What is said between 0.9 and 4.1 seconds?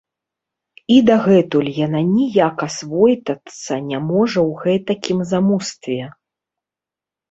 І дагэтуль яна ніяк асвойтацца не